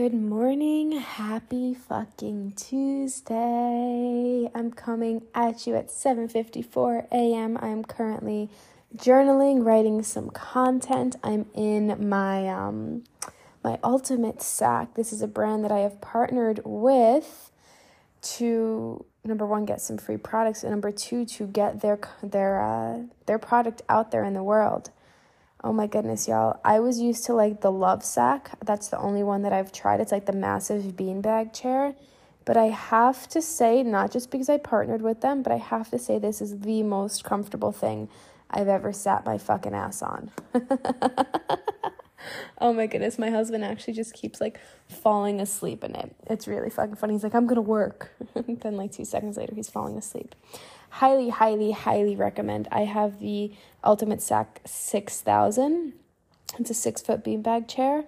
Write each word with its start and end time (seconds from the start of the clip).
Good 0.00 0.14
morning. 0.14 0.92
Happy 0.92 1.74
fucking 1.74 2.54
Tuesday. 2.56 4.50
I'm 4.54 4.72
coming 4.72 5.24
at 5.34 5.66
you 5.66 5.76
at 5.76 5.88
7:54 5.88 7.08
a.m. 7.12 7.58
I'm 7.60 7.84
currently 7.84 8.48
journaling, 8.96 9.62
writing 9.62 10.02
some 10.02 10.30
content. 10.30 11.16
I'm 11.22 11.50
in 11.52 12.08
my 12.08 12.48
um 12.48 13.04
my 13.62 13.78
ultimate 13.84 14.40
sack. 14.40 14.94
This 14.94 15.12
is 15.12 15.20
a 15.20 15.28
brand 15.28 15.64
that 15.64 15.70
I 15.70 15.80
have 15.80 16.00
partnered 16.00 16.62
with 16.64 17.52
to 18.38 19.04
number 19.22 19.44
one 19.44 19.66
get 19.66 19.82
some 19.82 19.98
free 19.98 20.16
products 20.16 20.62
and 20.62 20.70
number 20.70 20.92
two 20.92 21.26
to 21.26 21.46
get 21.46 21.82
their 21.82 21.98
their 22.22 22.62
uh, 22.62 23.02
their 23.26 23.38
product 23.38 23.82
out 23.90 24.12
there 24.12 24.24
in 24.24 24.32
the 24.32 24.42
world. 24.42 24.92
Oh 25.62 25.74
my 25.74 25.86
goodness, 25.86 26.26
y'all. 26.26 26.58
I 26.64 26.80
was 26.80 27.00
used 27.00 27.26
to 27.26 27.34
like 27.34 27.60
the 27.60 27.70
Lovesac. 27.70 28.46
That's 28.64 28.88
the 28.88 28.98
only 28.98 29.22
one 29.22 29.42
that 29.42 29.52
I've 29.52 29.72
tried. 29.72 30.00
It's 30.00 30.12
like 30.12 30.24
the 30.24 30.32
massive 30.32 30.96
beanbag 30.96 31.52
chair. 31.52 31.94
But 32.46 32.56
I 32.56 32.68
have 32.68 33.28
to 33.28 33.42
say, 33.42 33.82
not 33.82 34.10
just 34.10 34.30
because 34.30 34.48
I 34.48 34.56
partnered 34.56 35.02
with 35.02 35.20
them, 35.20 35.42
but 35.42 35.52
I 35.52 35.58
have 35.58 35.90
to 35.90 35.98
say 35.98 36.18
this 36.18 36.40
is 36.40 36.60
the 36.60 36.82
most 36.82 37.24
comfortable 37.24 37.72
thing 37.72 38.08
I've 38.50 38.68
ever 38.68 38.90
sat 38.94 39.26
my 39.26 39.36
fucking 39.36 39.74
ass 39.74 40.00
on. 40.00 40.30
oh 42.58 42.72
my 42.72 42.86
goodness, 42.86 43.18
my 43.18 43.28
husband 43.28 43.62
actually 43.62 43.92
just 43.92 44.14
keeps 44.14 44.40
like 44.40 44.58
falling 44.88 45.42
asleep 45.42 45.84
in 45.84 45.94
it. 45.94 46.16
It's 46.30 46.48
really 46.48 46.70
fucking 46.70 46.96
funny. 46.96 47.12
He's 47.12 47.22
like, 47.22 47.34
I'm 47.34 47.46
gonna 47.46 47.60
work. 47.60 48.10
then, 48.34 48.78
like, 48.78 48.92
two 48.92 49.04
seconds 49.04 49.36
later, 49.36 49.54
he's 49.54 49.68
falling 49.68 49.98
asleep 49.98 50.34
highly, 50.90 51.30
highly, 51.30 51.72
highly 51.72 52.16
recommend. 52.16 52.68
I 52.70 52.80
have 52.80 53.20
the 53.20 53.52
Ultimate 53.82 54.22
Sack 54.22 54.60
6000. 54.66 55.92
It's 56.58 56.70
a 56.70 56.74
six 56.74 57.00
foot 57.00 57.24
beanbag 57.24 57.68
chair. 57.68 58.04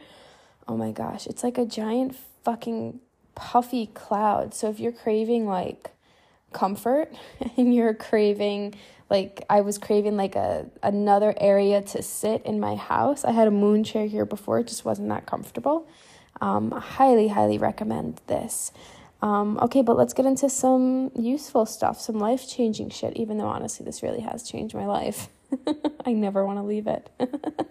Oh 0.69 0.77
my 0.77 0.93
gosh, 0.93 1.27
it's 1.27 1.43
like 1.43 1.59
a 1.59 1.65
giant 1.65 2.17
fucking 2.45 3.01
puffy 3.35 3.87
cloud. 3.87 4.55
So 4.55 4.69
if 4.69 4.79
you're 4.79 4.93
craving 4.93 5.47
like 5.47 5.91
comfort 6.53 7.13
and 7.57 7.75
you're 7.75 7.95
craving 7.95 8.75
like 9.11 9.45
I 9.51 9.61
was 9.61 9.77
craving 9.79 10.17
like 10.17 10.37
a 10.37 10.67
another 10.83 11.35
area 11.37 11.83
to 11.83 12.03
sit 12.03 12.45
in 12.47 12.59
my 12.61 12.77
house. 12.77 13.25
I 13.25 13.33
had 13.33 13.47
a 13.47 13.51
moon 13.51 13.85
chair 13.85 14.07
here 14.07 14.25
before, 14.25 14.61
it 14.61 14.69
just 14.69 14.85
wasn't 14.85 15.09
that 15.11 15.27
comfortable. 15.27 15.87
Um, 16.41 16.71
highly, 16.71 17.29
highly 17.29 17.59
recommend 17.59 18.21
this. 18.27 18.73
Um, 19.23 19.57
okay, 19.63 19.83
but 19.83 19.97
let's 19.97 20.13
get 20.13 20.27
into 20.27 20.51
some 20.51 21.13
useful 21.15 21.65
stuff, 21.65 22.01
some 22.01 22.19
life 22.19 22.49
changing 22.49 22.91
shit, 22.91 23.17
even 23.17 23.39
though 23.39 23.47
honestly, 23.47 23.87
this 23.87 24.03
really 24.03 24.21
has 24.21 24.43
changed 24.43 24.75
my 24.75 24.87
life. 24.87 25.29
I 26.05 26.13
never 26.13 26.45
want 26.45 26.59
to 26.59 26.65
leave 26.65 26.89
it. 26.89 27.09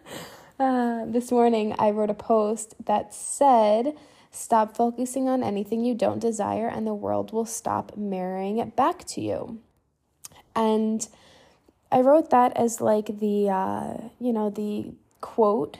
uh, 0.60 1.06
this 1.06 1.30
morning, 1.30 1.76
I 1.78 1.92
wrote 1.92 2.10
a 2.10 2.16
post 2.16 2.76
that 2.86 3.14
said, 3.14 3.96
Stop 4.34 4.78
focusing 4.78 5.28
on 5.28 5.44
anything 5.44 5.84
you 5.84 5.94
don't 5.94 6.20
desire, 6.20 6.70
and 6.70 6.88
the 6.88 6.94
world 6.94 7.34
will 7.34 7.46
stop 7.46 7.98
mirroring 7.98 8.60
it 8.60 8.78
back 8.78 9.04
to 9.04 9.20
you. 9.20 9.60
And 10.56 11.06
I 11.92 12.00
wrote 12.00 12.30
that 12.30 12.56
as 12.56 12.80
like 12.80 13.20
the, 13.20 13.50
uh, 13.50 13.98
you 14.22 14.32
know, 14.32 14.50
the 14.50 14.94
quote 15.20 15.80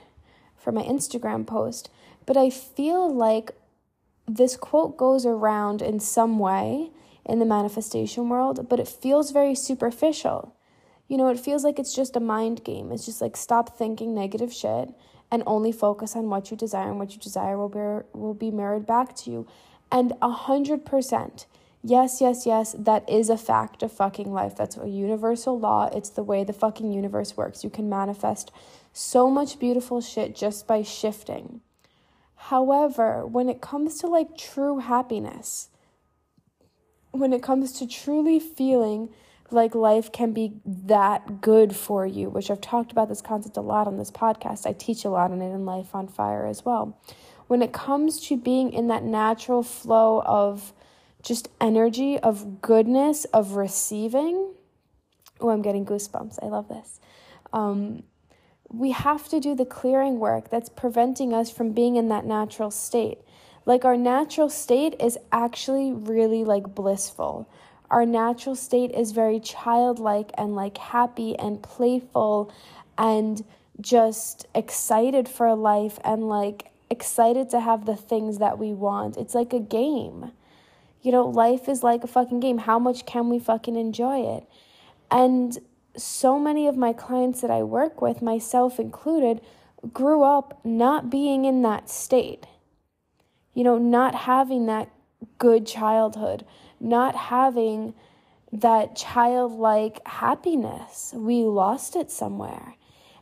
for 0.58 0.74
my 0.74 0.84
Instagram 0.84 1.48
post. 1.48 1.90
But 2.26 2.36
I 2.36 2.50
feel 2.50 3.14
like 3.14 3.52
this 4.36 4.56
quote 4.56 4.98
goes 4.98 5.26
around 5.26 5.82
in 5.82 6.00
some 6.00 6.40
way 6.40 6.92
in 7.26 7.40
the 7.40 7.46
manifestation 7.46 8.30
world, 8.30 8.70
but 8.70 8.80
it 8.80 8.88
feels 8.88 9.32
very 9.32 9.56
superficial. 9.56 10.56
You 11.08 11.18
know, 11.18 11.28
it 11.28 11.40
feels 11.40 11.64
like 11.64 11.78
it's 11.78 11.94
just 11.94 12.16
a 12.16 12.22
mind 12.22 12.64
game. 12.64 12.92
It's 12.92 13.06
just 13.06 13.22
like 13.22 13.36
stop 13.36 13.78
thinking 13.78 14.16
negative 14.16 14.54
shit 14.54 14.90
and 15.30 15.44
only 15.46 15.72
focus 15.72 16.16
on 16.16 16.30
what 16.30 16.50
you 16.52 16.58
desire, 16.58 16.90
and 16.90 17.00
what 17.00 17.12
you 17.14 17.20
desire 17.20 17.58
will 17.58 17.70
be 17.70 18.06
will 18.18 18.34
be 18.34 18.52
mirrored 18.52 18.86
back 18.86 19.16
to 19.18 19.32
you. 19.32 19.48
And 19.92 20.14
a 20.22 20.30
hundred 20.30 20.86
percent, 20.86 21.46
yes, 21.84 22.22
yes, 22.22 22.46
yes, 22.46 22.74
that 22.78 23.10
is 23.10 23.30
a 23.30 23.38
fact 23.38 23.84
of 23.84 23.92
fucking 23.92 24.32
life. 24.32 24.56
That's 24.56 24.78
a 24.78 24.88
universal 24.88 25.60
law. 25.60 25.90
It's 25.94 26.10
the 26.10 26.24
way 26.24 26.44
the 26.44 26.54
fucking 26.54 26.92
universe 26.92 27.36
works. 27.36 27.64
You 27.64 27.70
can 27.70 27.90
manifest 27.90 28.52
so 28.94 29.30
much 29.30 29.60
beautiful 29.60 30.00
shit 30.00 30.36
just 30.36 30.68
by 30.68 30.84
shifting. 30.84 31.62
However, 32.46 33.26
when 33.26 33.50
it 33.50 33.62
comes 33.62 34.00
to 34.00 34.08
like 34.08 34.36
true 34.36 34.80
happiness, 34.80 35.70
when 37.12 37.34
it 37.34 37.44
comes 37.44 37.72
to 37.74 37.88
truly 37.88 38.40
feeling 38.40 39.10
like 39.52 39.76
life 39.76 40.12
can 40.12 40.34
be 40.34 40.54
that 40.66 41.42
good 41.42 41.76
for 41.76 42.06
you, 42.06 42.30
which 42.30 42.50
I've 42.50 42.60
talked 42.60 42.92
about 42.92 43.10
this 43.10 43.22
concept 43.22 43.58
a 43.58 43.62
lot 43.62 43.86
on 43.86 43.98
this 43.98 44.10
podcast. 44.10 44.66
I 44.66 44.74
teach 44.74 45.06
a 45.06 45.10
lot 45.10 45.32
on 45.32 45.42
it 45.42 45.54
in 45.54 45.66
Life 45.66 45.94
on 45.94 46.08
Fire 46.08 46.48
as 46.48 46.66
well. 46.66 47.00
When 47.48 47.62
it 47.62 47.74
comes 47.74 48.20
to 48.28 48.38
being 48.38 48.74
in 48.74 48.88
that 48.88 49.04
natural 49.04 49.62
flow 49.62 50.22
of 50.26 50.74
just 51.22 51.50
energy, 51.60 52.18
of 52.18 52.62
goodness, 52.62 53.26
of 53.26 53.52
receiving, 53.52 54.54
oh, 55.40 55.50
I'm 55.50 55.62
getting 55.62 55.86
goosebumps. 55.86 56.40
I 56.42 56.48
love 56.48 56.70
this. 56.70 57.00
Um, 57.54 58.04
we 58.74 58.92
have 58.92 59.28
to 59.30 59.40
do 59.40 59.54
the 59.54 59.66
clearing 59.66 60.20
work 60.20 60.50
that's 60.50 60.70
preventing 60.70 61.34
us 61.34 61.52
from 61.52 61.72
being 61.72 61.96
in 61.96 62.08
that 62.10 62.26
natural 62.26 62.72
state. 62.72 63.20
Like 63.66 63.86
our 63.86 63.98
natural 63.98 64.50
state 64.50 64.96
is 65.00 65.18
actually 65.32 65.92
really 65.92 66.44
like 66.44 66.74
blissful. 66.74 67.48
Our 67.90 68.06
natural 68.06 68.56
state 68.56 68.92
is 68.92 69.12
very 69.12 69.40
childlike 69.40 70.32
and 70.38 70.56
like 70.56 70.78
happy 70.78 71.38
and 71.38 71.62
playful 71.62 72.52
and 72.98 73.44
just 73.82 74.48
excited 74.56 75.28
for 75.28 75.54
life 75.56 76.00
and 76.04 76.30
like 76.30 76.72
excited 76.90 77.50
to 77.50 77.60
have 77.60 77.86
the 77.86 77.96
things 77.96 78.38
that 78.38 78.58
we 78.58 78.74
want. 78.74 79.18
It's 79.18 79.36
like 79.36 79.54
a 79.54 79.60
game. 79.60 80.32
You 81.02 81.12
know, 81.12 81.26
life 81.28 81.68
is 81.68 81.84
like 81.84 82.04
a 82.04 82.08
fucking 82.08 82.40
game. 82.40 82.60
How 82.60 82.80
much 82.80 83.06
can 83.06 83.28
we 83.28 83.40
fucking 83.40 83.76
enjoy 83.76 84.38
it? 84.38 84.46
And 85.10 85.58
so 85.98 86.40
many 86.40 86.68
of 86.68 86.78
my 86.78 86.94
clients 86.94 87.42
that 87.42 87.52
I 87.52 87.64
work 87.64 88.02
with, 88.02 88.22
myself 88.22 88.80
included, 88.80 89.42
grew 89.94 90.24
up 90.24 90.60
not 90.64 91.10
being 91.10 91.46
in 91.46 91.62
that 91.64 91.90
state. 91.90 92.46
You 93.54 93.64
know, 93.64 93.78
not 93.78 94.16
having 94.16 94.68
that 94.68 94.90
good 95.38 95.68
childhood, 95.68 96.46
not 96.80 97.16
having 97.16 97.94
that 98.52 98.96
childlike 98.96 100.06
happiness. 100.08 101.14
We 101.16 101.44
lost 101.44 101.96
it 101.96 102.12
somewhere. 102.12 102.76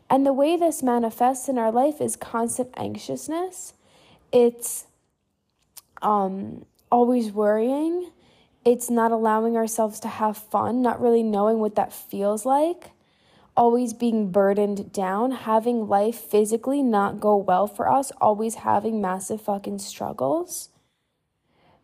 And 0.10 0.26
the 0.26 0.34
way 0.34 0.58
this 0.58 0.82
manifests 0.82 1.50
in 1.50 1.58
our 1.58 1.72
life 1.72 2.02
is 2.02 2.16
constant 2.16 2.70
anxiousness. 2.78 3.74
It's 4.32 4.86
um, 6.02 6.66
always 6.92 7.32
worrying 7.32 8.12
it's 8.66 8.90
not 8.90 9.12
allowing 9.12 9.56
ourselves 9.56 10.00
to 10.02 10.08
have 10.08 10.38
fun, 10.38 10.82
not 10.82 11.02
really 11.02 11.24
knowing 11.24 11.60
what 11.60 11.76
that 11.76 11.94
feels 11.94 12.46
like, 12.46 12.92
always 13.56 13.94
being 13.94 14.32
burdened 14.32 14.92
down, 14.92 15.32
having 15.32 15.88
life 15.88 16.16
physically 16.16 16.84
not 16.84 17.20
go 17.20 17.36
well 17.36 17.68
for 17.68 17.90
us, 17.90 18.12
always 18.20 18.56
having 18.56 19.02
massive 19.02 19.42
fucking 19.42 19.80
struggles. 19.80 20.70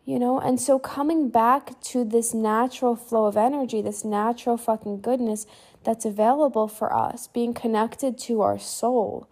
You 0.06 0.20
know, 0.20 0.40
and 0.40 0.62
so 0.62 0.78
coming 0.78 1.30
back 1.30 1.82
to 1.86 2.04
this 2.04 2.34
natural 2.34 2.96
flow 2.96 3.26
of 3.26 3.36
energy, 3.36 3.82
this 3.82 4.06
natural 4.06 4.56
fucking 4.56 5.02
goodness 5.02 5.48
that's 5.84 6.06
available 6.06 6.68
for 6.68 6.94
us, 6.94 7.28
being 7.28 7.56
connected 7.56 8.18
to 8.20 8.42
our 8.42 8.60
soul, 8.60 9.28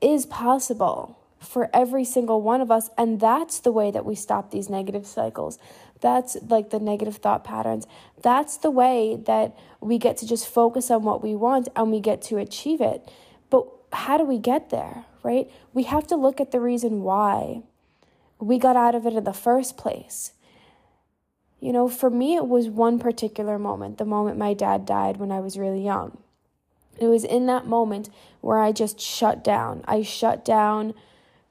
is 0.00 0.26
possible 0.26 1.18
for 1.40 1.70
every 1.74 2.04
single 2.04 2.42
one 2.42 2.60
of 2.60 2.70
us. 2.70 2.90
And 2.96 3.20
that's 3.20 3.60
the 3.60 3.72
way 3.72 3.90
that 3.90 4.04
we 4.04 4.14
stop 4.14 4.50
these 4.50 4.68
negative 4.68 5.06
cycles. 5.06 5.58
That's 6.00 6.36
like 6.48 6.70
the 6.70 6.78
negative 6.78 7.16
thought 7.16 7.44
patterns. 7.44 7.86
That's 8.22 8.56
the 8.56 8.70
way 8.70 9.16
that 9.26 9.56
we 9.80 9.98
get 9.98 10.16
to 10.18 10.26
just 10.26 10.46
focus 10.46 10.90
on 10.90 11.02
what 11.02 11.22
we 11.22 11.34
want 11.34 11.68
and 11.74 11.90
we 11.90 12.00
get 12.00 12.22
to 12.22 12.38
achieve 12.38 12.80
it. 12.80 13.10
But 13.50 13.66
how 13.92 14.18
do 14.18 14.24
we 14.24 14.38
get 14.38 14.70
there, 14.70 15.04
right? 15.22 15.50
We 15.72 15.84
have 15.84 16.06
to 16.08 16.16
look 16.16 16.40
at 16.40 16.50
the 16.50 16.60
reason 16.60 17.02
why 17.02 17.62
we 18.38 18.58
got 18.58 18.76
out 18.76 18.94
of 18.94 19.06
it 19.06 19.14
in 19.14 19.24
the 19.24 19.32
first 19.32 19.76
place. 19.76 20.32
You 21.60 21.72
know, 21.72 21.88
for 21.88 22.08
me, 22.08 22.36
it 22.36 22.46
was 22.46 22.68
one 22.68 23.00
particular 23.00 23.58
moment, 23.58 23.98
the 23.98 24.04
moment 24.04 24.38
my 24.38 24.54
dad 24.54 24.86
died 24.86 25.16
when 25.16 25.32
I 25.32 25.40
was 25.40 25.58
really 25.58 25.84
young. 25.84 26.18
It 27.00 27.06
was 27.06 27.24
in 27.24 27.46
that 27.46 27.66
moment 27.66 28.10
where 28.40 28.58
I 28.58 28.72
just 28.72 29.00
shut 29.00 29.42
down. 29.42 29.84
I 29.86 30.02
shut 30.02 30.44
down 30.44 30.94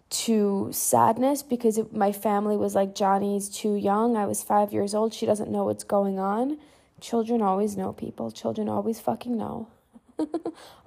to 0.09 0.69
sadness 0.71 1.43
because 1.43 1.77
it, 1.77 1.93
my 1.93 2.11
family 2.11 2.55
was 2.55 2.75
like, 2.75 2.95
Johnny's 2.95 3.49
too 3.49 3.75
young. 3.75 4.15
I 4.15 4.25
was 4.25 4.41
five 4.41 4.71
years 4.71 4.95
old. 4.95 5.13
She 5.13 5.25
doesn't 5.25 5.51
know 5.51 5.65
what's 5.65 5.83
going 5.83 6.17
on. 6.17 6.57
Children 7.01 7.41
always 7.41 7.75
know 7.75 7.93
people. 7.93 8.31
Children 8.31 8.69
always 8.69 8.99
fucking 8.99 9.37
know. 9.37 9.67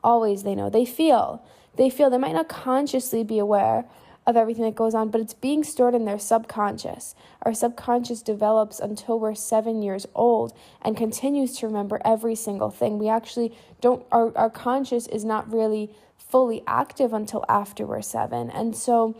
always 0.04 0.42
they 0.42 0.54
know. 0.54 0.70
They 0.70 0.84
feel. 0.84 1.44
They 1.76 1.90
feel. 1.90 2.10
They 2.10 2.18
might 2.18 2.34
not 2.34 2.48
consciously 2.48 3.22
be 3.22 3.38
aware 3.38 3.84
of 4.26 4.36
everything 4.36 4.64
that 4.64 4.74
goes 4.74 4.94
on, 4.94 5.10
but 5.10 5.20
it's 5.20 5.34
being 5.34 5.64
stored 5.64 5.94
in 5.94 6.04
their 6.04 6.18
subconscious. 6.18 7.14
Our 7.42 7.54
subconscious 7.54 8.22
develops 8.22 8.78
until 8.78 9.18
we're 9.18 9.34
seven 9.34 9.82
years 9.82 10.06
old 10.14 10.52
and 10.82 10.96
continues 10.96 11.56
to 11.58 11.66
remember 11.66 12.00
every 12.04 12.34
single 12.34 12.70
thing. 12.70 12.98
We 12.98 13.08
actually 13.08 13.56
don't, 13.80 14.04
our, 14.12 14.36
our 14.36 14.50
conscious 14.50 15.06
is 15.06 15.24
not 15.24 15.52
really 15.52 15.90
fully 16.30 16.62
active 16.66 17.12
until 17.12 17.44
after 17.48 17.86
we're 17.86 18.02
seven. 18.02 18.50
And 18.50 18.76
so, 18.76 19.16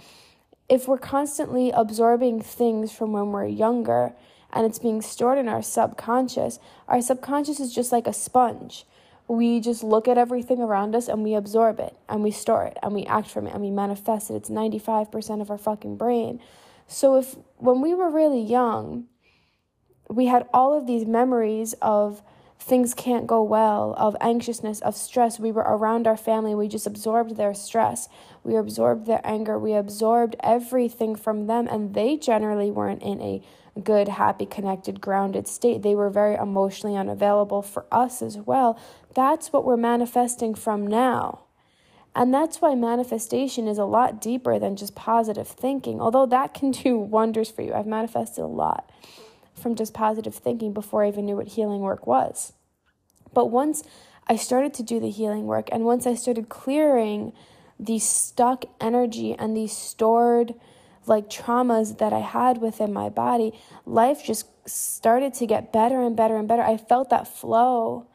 if 0.68 0.86
we're 0.86 0.98
constantly 0.98 1.70
absorbing 1.70 2.40
things 2.40 2.92
from 2.92 3.12
when 3.12 3.32
we're 3.32 3.46
younger 3.46 4.12
and 4.52 4.64
it's 4.64 4.78
being 4.78 5.02
stored 5.02 5.38
in 5.38 5.48
our 5.48 5.62
subconscious, 5.62 6.60
our 6.86 7.02
subconscious 7.02 7.58
is 7.58 7.74
just 7.74 7.90
like 7.90 8.06
a 8.06 8.12
sponge 8.12 8.84
we 9.30 9.60
just 9.60 9.84
look 9.84 10.08
at 10.08 10.18
everything 10.18 10.60
around 10.60 10.92
us 10.96 11.06
and 11.06 11.22
we 11.22 11.34
absorb 11.34 11.78
it 11.78 11.96
and 12.08 12.20
we 12.20 12.32
store 12.32 12.64
it 12.64 12.76
and 12.82 12.92
we 12.92 13.04
act 13.04 13.28
from 13.28 13.46
it 13.46 13.54
and 13.54 13.62
we 13.62 13.70
manifest 13.70 14.28
it. 14.28 14.34
It's 14.34 14.50
95% 14.50 15.40
of 15.40 15.52
our 15.52 15.56
fucking 15.56 15.96
brain. 15.96 16.40
So 16.88 17.16
if 17.16 17.36
when 17.56 17.80
we 17.80 17.94
were 17.94 18.10
really 18.10 18.42
young, 18.42 19.04
we 20.08 20.26
had 20.26 20.48
all 20.52 20.76
of 20.76 20.88
these 20.88 21.06
memories 21.06 21.74
of 21.74 22.22
things 22.60 22.94
can't 22.94 23.26
go 23.26 23.42
well, 23.42 23.94
of 23.96 24.16
anxiousness, 24.20 24.80
of 24.80 24.96
stress. 24.96 25.40
We 25.40 25.50
were 25.50 25.62
around 25.62 26.06
our 26.06 26.16
family, 26.16 26.54
we 26.54 26.68
just 26.68 26.86
absorbed 26.86 27.36
their 27.36 27.54
stress. 27.54 28.08
We 28.44 28.56
absorbed 28.56 29.06
their 29.06 29.20
anger, 29.24 29.58
we 29.58 29.74
absorbed 29.74 30.36
everything 30.40 31.16
from 31.16 31.46
them, 31.46 31.66
and 31.68 31.94
they 31.94 32.16
generally 32.16 32.70
weren't 32.70 33.02
in 33.02 33.20
a 33.20 33.42
good, 33.82 34.08
happy, 34.08 34.46
connected, 34.46 35.00
grounded 35.00 35.48
state. 35.48 35.82
They 35.82 35.94
were 35.94 36.10
very 36.10 36.34
emotionally 36.34 36.96
unavailable 36.96 37.62
for 37.62 37.86
us 37.90 38.22
as 38.22 38.36
well. 38.36 38.78
That's 39.14 39.52
what 39.52 39.64
we're 39.64 39.76
manifesting 39.76 40.54
from 40.54 40.86
now. 40.86 41.40
And 42.14 42.34
that's 42.34 42.60
why 42.60 42.74
manifestation 42.74 43.68
is 43.68 43.78
a 43.78 43.84
lot 43.84 44.20
deeper 44.20 44.58
than 44.58 44.76
just 44.76 44.94
positive 44.94 45.46
thinking, 45.46 46.00
although 46.00 46.26
that 46.26 46.54
can 46.54 46.72
do 46.72 46.98
wonders 46.98 47.50
for 47.50 47.62
you. 47.62 47.72
I've 47.72 47.86
manifested 47.86 48.44
a 48.44 48.48
lot 48.48 48.90
from 49.60 49.74
just 49.74 49.94
positive 49.94 50.34
thinking 50.34 50.72
before 50.72 51.04
I 51.04 51.08
even 51.08 51.26
knew 51.26 51.36
what 51.36 51.48
healing 51.48 51.80
work 51.80 52.06
was. 52.06 52.52
But 53.32 53.46
once 53.46 53.82
I 54.26 54.36
started 54.36 54.74
to 54.74 54.82
do 54.82 55.00
the 55.00 55.10
healing 55.10 55.46
work, 55.46 55.68
and 55.72 55.84
once 55.84 56.06
I 56.06 56.14
started 56.14 56.48
clearing 56.48 57.32
the 57.78 57.98
stuck 57.98 58.64
energy 58.80 59.34
and 59.34 59.56
the 59.56 59.66
stored 59.66 60.54
like 61.06 61.30
traumas 61.30 61.98
that 61.98 62.12
I 62.12 62.20
had 62.20 62.58
within 62.58 62.92
my 62.92 63.08
body, 63.08 63.58
life 63.86 64.24
just 64.24 64.46
started 64.68 65.34
to 65.34 65.46
get 65.46 65.72
better 65.72 66.02
and 66.02 66.16
better 66.16 66.36
and 66.36 66.46
better. 66.46 66.62
I 66.62 66.76
felt 66.76 67.10
that 67.10 67.26
flow 67.26 68.06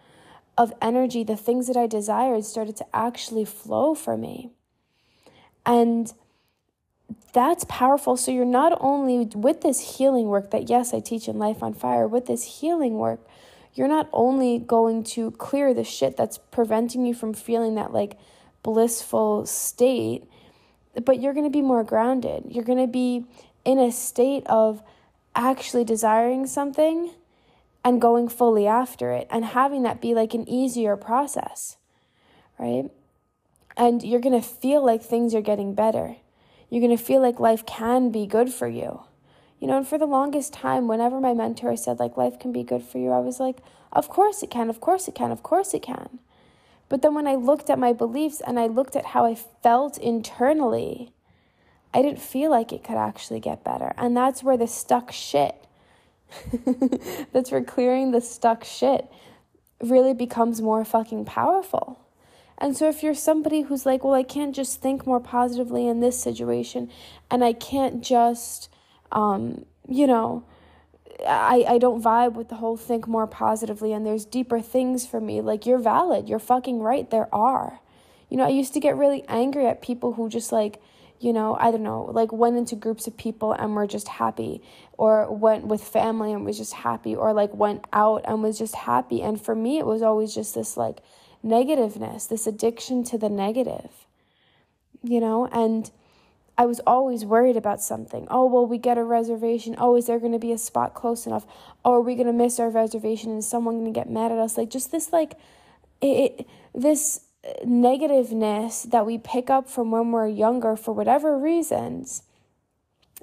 of 0.58 0.72
energy, 0.82 1.24
the 1.24 1.36
things 1.36 1.68
that 1.68 1.76
I 1.76 1.88
desired 1.88 2.46
started 2.46 2.76
to 2.78 2.86
actually 2.94 3.46
flow 3.46 3.96
for 3.96 4.16
me. 4.16 4.52
And 5.66 6.14
that's 7.34 7.66
powerful. 7.66 8.18
So 8.18 8.32
you're 8.32 8.46
not 8.46 8.78
only 8.80 9.26
with 9.36 9.62
this 9.62 9.98
healing 9.98 10.28
work 10.28 10.52
that, 10.52 10.70
yes, 10.70 10.94
I 10.94 11.00
teach 11.00 11.28
in 11.28 11.38
Life 11.38 11.62
on 11.62 11.74
Fire, 11.74 12.08
with 12.08 12.28
this 12.28 12.62
healing 12.62 12.96
work, 12.96 13.20
you're 13.74 13.90
not 13.90 14.10
only 14.14 14.58
going 14.58 15.04
to 15.04 15.32
clear 15.32 15.74
the 15.74 15.84
shit 15.84 16.16
that's 16.16 16.38
preventing 16.38 17.06
you 17.06 17.14
from 17.14 17.34
feeling 17.34 17.76
that 17.76 17.92
like 17.92 18.18
blissful 18.64 19.46
state, 19.46 20.24
but 21.04 21.22
you're 21.22 21.34
going 21.34 21.46
to 21.46 21.52
be 21.52 21.62
more 21.62 21.84
grounded. 21.84 22.46
You're 22.50 22.64
going 22.64 22.80
to 22.80 22.88
be 22.88 23.26
in 23.66 23.80
a 23.80 23.92
state 23.92 24.44
of 24.48 24.82
actually 25.36 25.84
desiring 25.84 26.48
something 26.48 27.12
and 27.84 28.00
going 28.00 28.30
fully 28.30 28.66
after 28.66 29.12
it 29.12 29.28
and 29.30 29.44
having 29.44 29.84
that 29.84 30.02
be 30.02 30.14
like 30.14 30.34
an 30.34 30.48
easier 30.48 30.96
process, 30.96 31.76
right? 32.58 32.90
And 33.76 34.02
you're 34.04 34.22
going 34.22 34.42
to 34.42 34.48
feel 34.48 34.84
like 34.84 35.04
things 35.04 35.36
are 35.36 35.42
getting 35.42 35.76
better. 35.76 36.16
You're 36.76 36.86
going 36.86 36.98
to 36.98 37.02
feel 37.02 37.22
like 37.22 37.40
life 37.40 37.66
can 37.66 38.12
be 38.12 38.28
good 38.28 38.52
for 38.52 38.68
you. 38.68 39.04
You 39.62 39.68
know, 39.68 39.78
and 39.78 39.88
for 39.88 39.98
the 39.98 40.06
longest 40.06 40.52
time, 40.52 40.90
whenever 40.90 41.22
my 41.22 41.34
mentor 41.34 41.78
said, 41.78 42.00
like, 42.00 42.18
life 42.18 42.38
can 42.38 42.52
be 42.52 42.64
good 42.64 42.84
for 42.84 42.98
you, 42.98 43.12
I 43.12 43.20
was 43.20 43.40
like, 43.40 43.60
of 43.94 44.10
course 44.10 44.44
it 44.44 44.50
can, 44.50 44.70
of 44.70 44.82
course 44.82 45.08
it 45.08 45.16
can, 45.16 45.32
of 45.32 45.42
course 45.42 45.74
it 45.74 45.84
can. 45.84 46.20
But 46.90 47.02
then 47.02 47.14
when 47.16 47.28
I 47.28 47.36
looked 47.36 47.70
at 47.70 47.80
my 47.80 47.94
beliefs 47.94 48.42
and 48.46 48.60
I 48.60 48.68
looked 48.68 48.98
at 48.98 49.06
how 49.06 49.24
I 49.26 49.36
felt 49.36 49.98
internally, 49.98 51.14
I 51.94 52.02
didn't 52.02 52.20
feel 52.20 52.52
like 52.52 52.74
it 52.74 52.84
could 52.84 52.98
actually 52.98 53.40
get 53.40 53.64
better. 53.64 53.94
And 53.96 54.18
that's 54.18 54.44
where 54.44 54.58
the 54.58 54.68
stuck 54.68 55.14
shit 55.14 55.56
that's 57.32 57.52
where 57.52 57.64
clearing 57.64 58.12
the 58.12 58.20
stuck 58.20 58.66
shit 58.66 59.08
really 59.82 60.14
becomes 60.14 60.62
more 60.62 60.84
fucking 60.84 61.26
powerful. 61.26 62.05
And 62.58 62.76
so 62.76 62.88
if 62.88 63.04
you're 63.04 63.14
somebody 63.14 63.64
who's 63.64 63.86
like, 63.86 64.04
well, 64.04 64.14
I 64.14 64.24
can't 64.24 64.56
just 64.56 64.82
think 64.82 65.06
more 65.06 65.20
positively 65.20 65.88
in 65.88 66.00
this 66.00 66.20
situation 66.20 66.90
and 67.30 67.44
I 67.44 67.54
can't 67.54 68.02
just 68.02 68.70
um, 69.12 69.66
you 69.88 70.08
know, 70.08 70.44
I, 71.26 71.66
I 71.68 71.78
don't 71.78 72.04
vibe 72.04 72.34
with 72.34 72.50
the 72.50 72.56
whole 72.56 72.78
think 72.78 73.08
more 73.08 73.28
positively 73.28 73.94
and 73.94 74.06
there's 74.06 74.26
deeper 74.26 74.60
things 74.60 75.06
for 75.06 75.22
me. 75.22 75.42
Like 75.42 75.66
you're 75.66 75.80
valid. 75.80 76.28
You're 76.28 76.40
fucking 76.40 76.80
right. 76.80 77.10
There 77.10 77.34
are. 77.34 77.80
You 78.30 78.38
know, 78.38 78.46
I 78.46 78.50
used 78.50 78.74
to 78.74 78.80
get 78.80 78.98
really 78.98 79.24
angry 79.28 79.68
at 79.68 79.82
people 79.82 80.14
who 80.14 80.30
just 80.30 80.52
like 80.52 80.82
you 81.22 81.32
know, 81.32 81.56
I 81.60 81.72
don't 81.72 81.82
know, 81.82 82.12
like 82.14 82.34
went 82.34 82.58
into 82.58 82.76
groups 82.76 83.08
of 83.08 83.16
people 83.16 83.54
and 83.54 83.74
were 83.74 83.88
just 83.88 84.08
happy, 84.08 84.62
or 84.98 85.34
went 85.34 85.66
with 85.66 85.82
family 85.82 86.34
and 86.34 86.46
was 86.46 86.58
just 86.58 86.74
happy, 86.74 87.16
or 87.16 87.32
like 87.32 87.54
went 87.54 87.86
out 87.94 88.24
and 88.26 88.44
was 88.44 88.60
just 88.60 88.76
happy. 88.76 89.22
And 89.22 89.42
for 89.42 89.56
me, 89.56 89.78
it 89.80 89.86
was 89.86 90.02
always 90.02 90.36
just 90.36 90.54
this 90.54 90.76
like 90.76 90.98
negativeness, 91.46 92.28
this 92.28 92.48
addiction 92.48 93.04
to 93.06 93.18
the 93.18 93.30
negative, 93.30 93.92
you 95.04 95.20
know, 95.20 95.48
and 95.48 95.92
I 96.58 96.66
was 96.66 96.80
always 96.88 97.26
worried 97.26 97.58
about 97.58 97.82
something. 97.82 98.28
Oh, 98.30 98.46
well, 98.46 98.66
we 98.66 98.78
get 98.78 98.98
a 98.98 99.04
reservation. 99.04 99.76
Oh, 99.78 99.96
is 99.96 100.08
there 100.08 100.20
going 100.20 100.32
to 100.32 100.40
be 100.40 100.54
a 100.54 100.58
spot 100.58 100.94
close 100.94 101.26
enough? 101.26 101.46
Oh, 101.84 101.96
are 101.96 102.02
we 102.02 102.16
going 102.16 102.28
to 102.28 102.34
miss 102.34 102.60
our 102.60 102.70
reservation 102.70 103.32
and 103.32 103.44
someone 103.44 103.76
going 103.80 103.94
to 103.94 104.00
get 104.00 104.10
mad 104.10 104.32
at 104.32 104.38
us? 104.38 104.58
Like, 104.58 104.70
just 104.70 104.92
this, 104.92 105.12
like, 105.12 105.34
it, 106.02 106.06
it 106.40 106.48
this 106.74 107.22
uh, 107.44 107.66
negativeness 107.66 108.90
that 108.90 109.06
we 109.06 109.18
pick 109.18 109.50
up 109.50 109.70
from 109.70 109.92
when 109.92 110.12
we're 110.12 110.28
younger 110.28 110.78
for 110.78 110.94
whatever 110.94 111.38
reasons, 111.38 112.24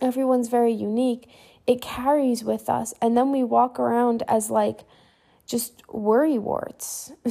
everyone's 0.00 0.48
very 0.48 0.72
unique, 0.72 1.28
it 1.66 1.80
carries 1.80 2.44
with 2.44 2.68
us. 2.68 2.92
And 3.00 3.16
then 3.16 3.32
we 3.32 3.42
walk 3.42 3.80
around 3.80 4.22
as 4.28 4.50
like 4.50 4.80
just 5.46 5.82
worry 5.88 6.38
warts. 6.38 7.12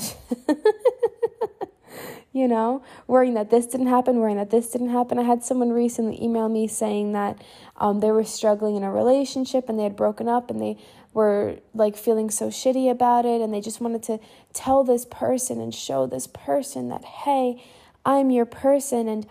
you 2.33 2.47
know, 2.47 2.81
worrying 3.07 3.33
that 3.33 3.49
this 3.49 3.65
didn't 3.65 3.87
happen, 3.87 4.17
worrying 4.17 4.37
that 4.37 4.51
this 4.51 4.69
didn't 4.69 4.89
happen. 4.89 5.19
I 5.19 5.23
had 5.23 5.43
someone 5.43 5.71
recently 5.71 6.21
email 6.23 6.47
me 6.47 6.67
saying 6.67 7.11
that 7.11 7.41
um, 7.77 7.99
they 7.99 8.11
were 8.11 8.23
struggling 8.23 8.75
in 8.77 8.83
a 8.83 8.91
relationship 8.91 9.67
and 9.67 9.77
they 9.77 9.83
had 9.83 9.95
broken 9.95 10.29
up 10.29 10.49
and 10.49 10.61
they 10.61 10.77
were 11.13 11.57
like 11.73 11.97
feeling 11.97 12.29
so 12.29 12.47
shitty 12.47 12.89
about 12.89 13.25
it 13.25 13.41
and 13.41 13.53
they 13.53 13.59
just 13.59 13.81
wanted 13.81 14.03
to 14.03 14.19
tell 14.53 14.83
this 14.83 15.05
person 15.05 15.59
and 15.59 15.75
show 15.75 16.07
this 16.07 16.27
person 16.27 16.87
that, 16.87 17.03
hey, 17.03 17.61
I'm 18.05 18.31
your 18.31 18.45
person. 18.45 19.09
And 19.09 19.27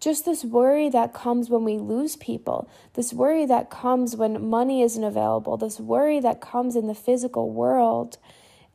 just 0.00 0.24
this 0.24 0.44
worry 0.44 0.88
that 0.90 1.14
comes 1.14 1.48
when 1.48 1.64
we 1.64 1.78
lose 1.78 2.16
people, 2.16 2.68
this 2.94 3.12
worry 3.12 3.46
that 3.46 3.70
comes 3.70 4.16
when 4.16 4.44
money 4.48 4.82
isn't 4.82 5.04
available, 5.04 5.56
this 5.56 5.80
worry 5.80 6.20
that 6.20 6.40
comes 6.40 6.76
in 6.76 6.86
the 6.86 6.94
physical 6.94 7.50
world 7.50 8.18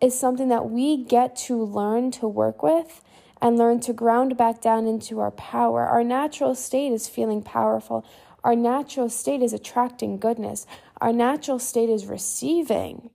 is 0.02 0.18
something 0.18 0.48
that 0.50 0.70
we 0.70 1.04
get 1.04 1.36
to 1.36 1.62
learn 1.62 2.12
to 2.12 2.28
work 2.28 2.64
with 2.64 3.02
and 3.42 3.58
learn 3.58 3.80
to 3.82 3.94
ground 3.94 4.38
back 4.38 4.62
down 4.62 4.88
into 4.88 5.20
our 5.20 5.32
power. 5.32 5.86
Our 5.86 6.04
natural 6.04 6.56
state 6.56 6.92
is 6.92 7.08
feeling 7.08 7.42
powerful. 7.42 8.06
Our 8.44 8.56
natural 8.56 9.10
state 9.10 9.42
is 9.42 9.54
attracting 9.54 10.20
goodness. 10.20 10.66
Our 11.02 11.14
natural 11.14 11.60
state 11.60 11.90
is 11.90 12.06
receiving. 12.06 13.10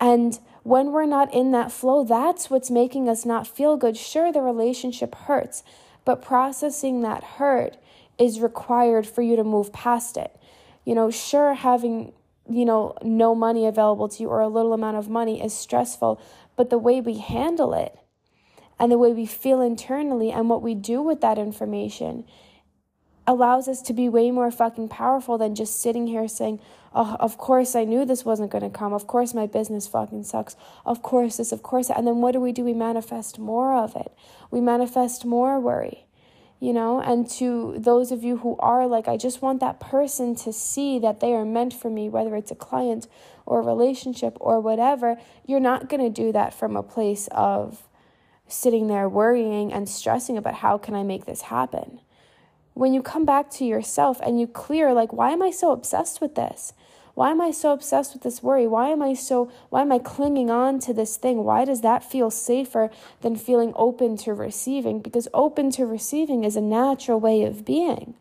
And 0.00 0.38
when 0.62 0.92
we're 0.92 1.06
not 1.06 1.32
in 1.32 1.52
that 1.52 1.72
flow, 1.72 2.04
that's 2.04 2.50
what's 2.50 2.70
making 2.70 3.08
us 3.08 3.24
not 3.24 3.46
feel 3.46 3.76
good. 3.76 3.96
Sure, 3.96 4.32
the 4.32 4.42
relationship 4.42 5.14
hurts, 5.14 5.62
but 6.04 6.22
processing 6.22 7.02
that 7.02 7.24
hurt 7.24 7.76
is 8.18 8.40
required 8.40 9.06
for 9.06 9.22
you 9.22 9.36
to 9.36 9.44
move 9.44 9.72
past 9.72 10.16
it. 10.16 10.36
You 10.84 10.94
know, 10.94 11.10
sure, 11.10 11.54
having, 11.54 12.12
you 12.48 12.64
know, 12.64 12.96
no 13.02 13.34
money 13.34 13.66
available 13.66 14.08
to 14.08 14.22
you 14.22 14.28
or 14.28 14.40
a 14.40 14.48
little 14.48 14.72
amount 14.72 14.96
of 14.96 15.08
money 15.08 15.42
is 15.42 15.54
stressful, 15.54 16.20
but 16.56 16.70
the 16.70 16.78
way 16.78 17.00
we 17.00 17.18
handle 17.18 17.72
it 17.74 17.96
and 18.78 18.92
the 18.92 18.98
way 18.98 19.12
we 19.12 19.26
feel 19.26 19.60
internally 19.60 20.30
and 20.30 20.48
what 20.48 20.62
we 20.62 20.74
do 20.74 21.00
with 21.00 21.20
that 21.20 21.38
information 21.38 22.24
allows 23.26 23.68
us 23.68 23.80
to 23.82 23.92
be 23.92 24.08
way 24.08 24.30
more 24.30 24.50
fucking 24.50 24.88
powerful 24.88 25.38
than 25.38 25.54
just 25.54 25.80
sitting 25.80 26.06
here 26.06 26.28
saying, 26.28 26.60
Oh, 26.96 27.16
of 27.18 27.38
course 27.38 27.74
I 27.74 27.84
knew 27.84 28.04
this 28.04 28.24
wasn't 28.24 28.52
going 28.52 28.62
to 28.62 28.70
come. 28.70 28.92
Of 28.92 29.08
course 29.08 29.34
my 29.34 29.46
business 29.46 29.88
fucking 29.88 30.24
sucks. 30.24 30.54
Of 30.86 31.02
course 31.02 31.38
this, 31.38 31.50
of 31.50 31.62
course 31.62 31.88
that. 31.88 31.98
And 31.98 32.06
then 32.06 32.20
what 32.20 32.32
do 32.32 32.40
we 32.40 32.52
do? 32.52 32.62
We 32.62 32.72
manifest 32.72 33.38
more 33.38 33.74
of 33.74 33.96
it. 33.96 34.12
We 34.50 34.60
manifest 34.60 35.24
more 35.24 35.58
worry 35.58 36.04
you 36.60 36.72
know 36.72 37.00
and 37.00 37.28
to 37.28 37.74
those 37.76 38.10
of 38.10 38.24
you 38.24 38.38
who 38.38 38.56
are 38.58 38.86
like 38.86 39.06
i 39.06 39.16
just 39.16 39.42
want 39.42 39.60
that 39.60 39.78
person 39.80 40.34
to 40.34 40.52
see 40.52 40.98
that 40.98 41.20
they 41.20 41.34
are 41.34 41.44
meant 41.44 41.72
for 41.72 41.90
me 41.90 42.08
whether 42.08 42.34
it's 42.36 42.50
a 42.50 42.54
client 42.54 43.06
or 43.44 43.60
a 43.60 43.62
relationship 43.62 44.36
or 44.40 44.60
whatever 44.60 45.16
you're 45.44 45.60
not 45.60 45.88
going 45.88 46.02
to 46.02 46.22
do 46.22 46.32
that 46.32 46.54
from 46.54 46.76
a 46.76 46.82
place 46.82 47.28
of 47.32 47.82
sitting 48.46 48.86
there 48.86 49.08
worrying 49.08 49.72
and 49.72 49.88
stressing 49.88 50.38
about 50.38 50.54
how 50.54 50.78
can 50.78 50.94
i 50.94 51.02
make 51.02 51.26
this 51.26 51.42
happen 51.42 52.00
when 52.74 52.92
you 52.92 53.02
come 53.02 53.24
back 53.24 53.50
to 53.50 53.64
yourself 53.64 54.20
and 54.20 54.38
you 54.38 54.46
clear 54.46 54.92
like 54.92 55.12
why 55.12 55.30
am 55.30 55.42
i 55.42 55.50
so 55.50 55.72
obsessed 55.72 56.20
with 56.20 56.34
this 56.34 56.72
why 57.14 57.30
am 57.30 57.40
I 57.40 57.52
so 57.52 57.72
obsessed 57.72 58.12
with 58.12 58.22
this 58.22 58.42
worry? 58.42 58.66
Why 58.66 58.88
am 58.88 59.00
I 59.00 59.14
so 59.14 59.50
why 59.70 59.82
am 59.82 59.92
I 59.92 60.00
clinging 60.00 60.50
on 60.50 60.80
to 60.80 60.92
this 60.92 61.16
thing? 61.16 61.44
Why 61.44 61.64
does 61.64 61.80
that 61.82 62.02
feel 62.02 62.30
safer 62.30 62.90
than 63.20 63.36
feeling 63.36 63.72
open 63.76 64.16
to 64.18 64.34
receiving? 64.34 65.00
Because 65.00 65.28
open 65.32 65.70
to 65.72 65.86
receiving 65.86 66.42
is 66.42 66.56
a 66.56 66.60
natural 66.60 67.20
way 67.20 67.44
of 67.44 67.64
being. 67.64 68.14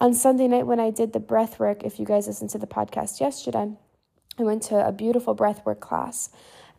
On 0.00 0.12
Sunday 0.12 0.48
night 0.48 0.66
when 0.66 0.80
I 0.80 0.90
did 0.90 1.12
the 1.12 1.20
breath 1.20 1.60
work, 1.60 1.84
if 1.84 2.00
you 2.00 2.04
guys 2.04 2.26
listened 2.26 2.50
to 2.50 2.58
the 2.58 2.66
podcast 2.66 3.20
yesterday, 3.20 3.70
I 4.36 4.42
went 4.42 4.62
to 4.64 4.84
a 4.84 4.90
beautiful 4.90 5.34
breath 5.34 5.64
work 5.64 5.78
class 5.78 6.30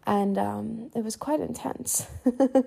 and 0.06 0.38
um, 0.38 0.92
it 0.96 1.04
was 1.04 1.16
quite 1.16 1.40
intense. 1.40 2.08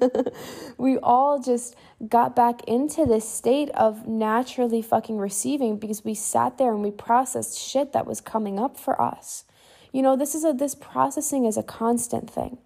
we 0.79 0.99
all 0.99 1.41
just 1.41 1.77
got 2.09 2.35
back 2.35 2.65
into 2.65 3.05
this 3.05 3.29
state 3.29 3.71
of 3.71 4.07
naturally 4.07 4.83
fucking 4.83 5.19
receiving 5.19 5.79
because 5.79 6.05
we 6.05 6.15
sat 6.15 6.59
there 6.59 6.73
and 6.73 6.83
we 6.83 6.91
processed 6.91 7.59
shit 7.59 7.93
that 7.93 8.07
was 8.07 8.21
coming 8.21 8.59
up 8.59 8.79
for 8.79 9.01
us. 9.01 9.45
You 9.93 10.03
know, 10.03 10.17
this 10.17 10.35
is 10.35 10.45
a 10.45 10.53
this 10.53 10.75
processing 10.75 11.45
is 11.45 11.57
a 11.57 11.63
constant 11.63 12.31
thing 12.31 12.59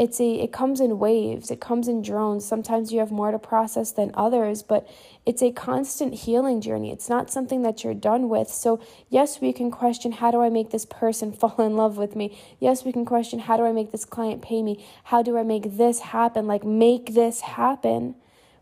it's 0.00 0.18
a 0.18 0.40
it 0.40 0.50
comes 0.50 0.80
in 0.80 0.98
waves 0.98 1.50
it 1.50 1.60
comes 1.60 1.86
in 1.86 2.00
drones. 2.00 2.46
Sometimes 2.46 2.90
you 2.90 3.00
have 3.00 3.12
more 3.12 3.30
to 3.30 3.38
process 3.38 3.92
than 3.92 4.10
others 4.14 4.62
but 4.62 4.88
it's 5.26 5.42
a 5.42 5.52
constant 5.52 6.14
healing 6.14 6.62
journey. 6.62 6.90
It's 6.90 7.10
not 7.10 7.30
something 7.30 7.60
that 7.62 7.84
you're 7.84 7.92
done 7.92 8.30
with. 8.30 8.48
So 8.48 8.80
yes 9.10 9.42
we 9.42 9.52
can 9.52 9.70
question 9.70 10.12
how 10.12 10.30
do 10.30 10.40
i 10.40 10.48
make 10.48 10.70
this 10.70 10.86
person 10.86 11.32
fall 11.40 11.56
in 11.58 11.76
love 11.76 11.98
with 11.98 12.16
me? 12.16 12.38
Yes 12.58 12.82
we 12.82 12.92
can 12.92 13.04
question 13.04 13.40
how 13.40 13.58
do 13.58 13.64
i 13.64 13.72
make 13.72 13.92
this 13.92 14.06
client 14.06 14.40
pay 14.40 14.62
me? 14.62 14.82
How 15.04 15.22
do 15.22 15.36
i 15.36 15.42
make 15.42 15.76
this 15.76 16.00
happen? 16.00 16.46
Like 16.46 16.64
make 16.64 17.12
this 17.12 17.42
happen 17.42 18.14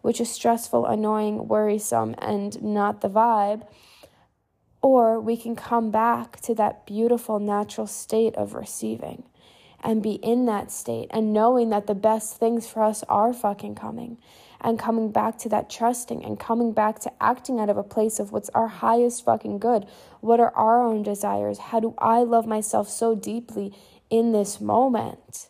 which 0.02 0.20
is 0.20 0.30
stressful 0.30 0.86
annoying 0.86 1.46
worrisome 1.46 2.16
and 2.18 2.60
not 2.60 3.00
the 3.00 3.10
vibe. 3.10 3.64
Or 4.82 5.20
we 5.20 5.36
can 5.36 5.54
come 5.54 5.92
back 5.92 6.40
to 6.40 6.54
that 6.56 6.84
beautiful 6.84 7.38
natural 7.38 7.86
state 7.86 8.34
of 8.34 8.54
receiving 8.54 9.22
and 9.82 10.02
be 10.02 10.12
in 10.14 10.46
that 10.46 10.70
state 10.70 11.08
and 11.10 11.32
knowing 11.32 11.70
that 11.70 11.86
the 11.86 11.94
best 11.94 12.36
things 12.36 12.66
for 12.66 12.82
us 12.82 13.04
are 13.08 13.32
fucking 13.32 13.74
coming 13.74 14.18
and 14.60 14.78
coming 14.78 15.10
back 15.10 15.38
to 15.38 15.48
that 15.48 15.70
trusting 15.70 16.24
and 16.24 16.38
coming 16.38 16.72
back 16.72 16.98
to 17.00 17.12
acting 17.22 17.60
out 17.60 17.70
of 17.70 17.76
a 17.76 17.82
place 17.82 18.18
of 18.18 18.32
what's 18.32 18.48
our 18.50 18.68
highest 18.68 19.24
fucking 19.24 19.58
good. 19.58 19.86
What 20.20 20.40
are 20.40 20.54
our 20.54 20.82
own 20.82 21.02
desires? 21.02 21.58
How 21.58 21.80
do 21.80 21.94
I 21.98 22.18
love 22.20 22.46
myself 22.46 22.88
so 22.88 23.14
deeply 23.14 23.72
in 24.10 24.32
this 24.32 24.60
moment? 24.60 25.48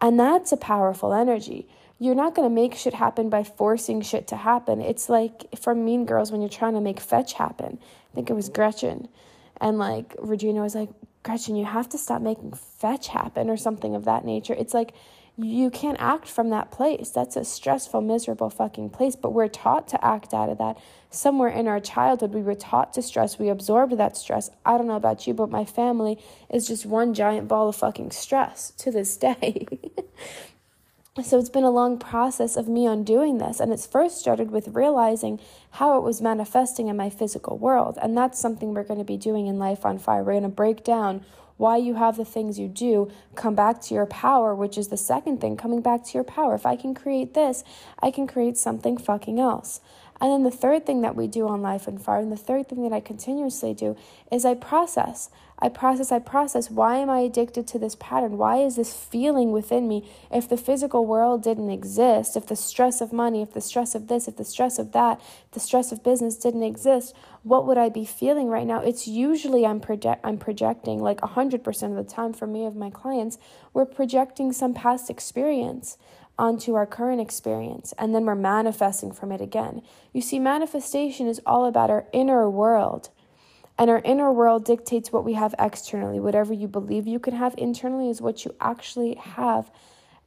And 0.00 0.20
that's 0.20 0.52
a 0.52 0.56
powerful 0.56 1.14
energy. 1.14 1.68
You're 1.98 2.14
not 2.14 2.34
going 2.34 2.48
to 2.48 2.54
make 2.54 2.74
shit 2.74 2.94
happen 2.94 3.28
by 3.28 3.44
forcing 3.44 4.00
shit 4.00 4.26
to 4.28 4.36
happen. 4.36 4.80
It's 4.80 5.08
like 5.08 5.58
from 5.58 5.84
Mean 5.84 6.06
Girls 6.06 6.32
when 6.32 6.40
you're 6.40 6.48
trying 6.48 6.74
to 6.74 6.80
make 6.80 7.00
fetch 7.00 7.34
happen. 7.34 7.78
I 8.10 8.14
think 8.14 8.30
it 8.30 8.34
was 8.34 8.48
Gretchen. 8.48 9.08
And 9.60 9.78
like 9.78 10.14
Regina 10.18 10.62
was 10.62 10.74
like, 10.74 10.88
Gretchen, 11.22 11.56
you 11.56 11.66
have 11.66 11.88
to 11.90 11.98
stop 11.98 12.22
making 12.22 12.52
fetch 12.52 13.08
happen 13.08 13.50
or 13.50 13.56
something 13.56 13.94
of 13.94 14.04
that 14.04 14.24
nature. 14.24 14.54
It's 14.54 14.72
like 14.72 14.94
you 15.36 15.70
can't 15.70 16.00
act 16.00 16.28
from 16.28 16.50
that 16.50 16.70
place. 16.70 17.10
That's 17.10 17.36
a 17.36 17.44
stressful, 17.44 18.00
miserable 18.00 18.50
fucking 18.50 18.90
place. 18.90 19.16
But 19.16 19.32
we're 19.32 19.48
taught 19.48 19.88
to 19.88 20.04
act 20.04 20.34
out 20.34 20.48
of 20.48 20.58
that. 20.58 20.78
Somewhere 21.10 21.48
in 21.48 21.66
our 21.66 21.80
childhood, 21.80 22.32
we 22.32 22.42
were 22.42 22.54
taught 22.54 22.92
to 22.94 23.02
stress. 23.02 23.38
We 23.38 23.48
absorbed 23.48 23.96
that 23.98 24.16
stress. 24.16 24.50
I 24.64 24.76
don't 24.76 24.86
know 24.86 24.96
about 24.96 25.26
you, 25.26 25.34
but 25.34 25.50
my 25.50 25.64
family 25.64 26.18
is 26.48 26.68
just 26.68 26.86
one 26.86 27.14
giant 27.14 27.48
ball 27.48 27.68
of 27.68 27.76
fucking 27.76 28.10
stress 28.12 28.72
to 28.78 28.90
this 28.90 29.16
day. 29.16 29.66
So 31.18 31.40
it's 31.40 31.48
been 31.48 31.64
a 31.64 31.70
long 31.70 31.98
process 31.98 32.56
of 32.56 32.68
me 32.68 32.86
undoing 32.86 33.38
this. 33.38 33.58
And 33.58 33.72
it's 33.72 33.84
first 33.84 34.20
started 34.20 34.52
with 34.52 34.68
realizing 34.68 35.40
how 35.72 35.98
it 35.98 36.04
was 36.04 36.22
manifesting 36.22 36.86
in 36.86 36.96
my 36.96 37.10
physical 37.10 37.58
world. 37.58 37.98
And 38.00 38.16
that's 38.16 38.38
something 38.38 38.72
we're 38.72 38.84
going 38.84 39.00
to 39.00 39.04
be 39.04 39.16
doing 39.16 39.48
in 39.48 39.58
Life 39.58 39.84
on 39.84 39.98
Fire. 39.98 40.22
We're 40.22 40.34
going 40.34 40.44
to 40.44 40.48
break 40.48 40.84
down 40.84 41.24
why 41.56 41.78
you 41.78 41.94
have 41.94 42.16
the 42.16 42.24
things 42.24 42.60
you 42.60 42.68
do, 42.68 43.10
come 43.34 43.56
back 43.56 43.82
to 43.82 43.92
your 43.92 44.06
power, 44.06 44.54
which 44.54 44.78
is 44.78 44.88
the 44.88 44.96
second 44.96 45.40
thing, 45.40 45.56
coming 45.56 45.82
back 45.82 46.04
to 46.04 46.14
your 46.14 46.24
power. 46.24 46.54
If 46.54 46.64
I 46.64 46.76
can 46.76 46.94
create 46.94 47.34
this, 47.34 47.64
I 48.00 48.12
can 48.12 48.28
create 48.28 48.56
something 48.56 48.96
fucking 48.96 49.40
else. 49.40 49.80
And 50.20 50.30
then 50.30 50.42
the 50.44 50.56
third 50.56 50.86
thing 50.86 51.02
that 51.02 51.16
we 51.16 51.26
do 51.26 51.48
on 51.48 51.60
Life 51.60 51.88
on 51.88 51.98
Fire, 51.98 52.20
and 52.20 52.32
the 52.32 52.36
third 52.36 52.68
thing 52.68 52.82
that 52.88 52.94
I 52.94 53.00
continuously 53.00 53.74
do, 53.74 53.96
is 54.30 54.44
I 54.44 54.54
process. 54.54 55.28
I 55.62 55.68
process, 55.68 56.10
I 56.10 56.18
process. 56.20 56.70
Why 56.70 56.96
am 56.96 57.10
I 57.10 57.20
addicted 57.20 57.66
to 57.68 57.78
this 57.78 57.94
pattern? 57.94 58.38
Why 58.38 58.58
is 58.58 58.76
this 58.76 58.94
feeling 58.96 59.52
within 59.52 59.86
me? 59.86 60.08
If 60.30 60.48
the 60.48 60.56
physical 60.56 61.04
world 61.04 61.42
didn't 61.42 61.70
exist, 61.70 62.36
if 62.36 62.46
the 62.46 62.56
stress 62.56 63.00
of 63.00 63.12
money, 63.12 63.42
if 63.42 63.52
the 63.52 63.60
stress 63.60 63.94
of 63.94 64.08
this, 64.08 64.26
if 64.26 64.36
the 64.36 64.44
stress 64.44 64.78
of 64.78 64.92
that, 64.92 65.20
the 65.52 65.60
stress 65.60 65.92
of 65.92 66.02
business 66.02 66.36
didn't 66.36 66.62
exist, 66.62 67.14
what 67.42 67.66
would 67.66 67.76
I 67.76 67.90
be 67.90 68.06
feeling 68.06 68.48
right 68.48 68.66
now? 68.66 68.80
It's 68.80 69.06
usually 69.06 69.66
I'm 69.66 69.80
project 69.80 70.20
I'm 70.24 70.38
projecting 70.38 71.00
like 71.00 71.20
100% 71.20 71.98
of 71.98 72.06
the 72.06 72.10
time 72.10 72.32
for 72.32 72.46
me 72.46 72.64
of 72.64 72.74
my 72.74 72.90
clients, 72.90 73.38
we're 73.74 73.84
projecting 73.84 74.52
some 74.52 74.72
past 74.72 75.10
experience 75.10 75.98
onto 76.38 76.74
our 76.74 76.86
current 76.86 77.20
experience 77.20 77.92
and 77.98 78.14
then 78.14 78.24
we're 78.24 78.34
manifesting 78.34 79.12
from 79.12 79.30
it 79.30 79.42
again. 79.42 79.82
You 80.14 80.22
see, 80.22 80.38
manifestation 80.38 81.26
is 81.26 81.40
all 81.44 81.66
about 81.66 81.90
our 81.90 82.06
inner 82.12 82.48
world. 82.48 83.10
And 83.80 83.88
our 83.88 84.02
inner 84.04 84.30
world 84.30 84.66
dictates 84.66 85.10
what 85.10 85.24
we 85.24 85.32
have 85.32 85.54
externally. 85.58 86.20
Whatever 86.20 86.52
you 86.52 86.68
believe 86.68 87.06
you 87.06 87.18
can 87.18 87.32
have 87.32 87.54
internally 87.56 88.10
is 88.10 88.20
what 88.20 88.44
you 88.44 88.54
actually 88.60 89.14
have 89.14 89.70